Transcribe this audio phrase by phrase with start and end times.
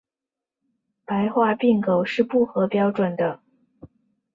[1.05, 3.39] 白化病狗是不合标准的。